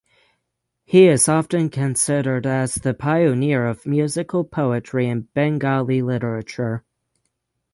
[0.83, 6.83] He is often considered as the pioneer of musical poetry in Bengali literature.